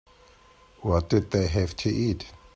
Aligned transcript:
What 0.81 1.09
did 1.09 1.29
they 1.29 1.45
have 1.45 1.75
to 1.75 1.89
eat? 1.91 2.25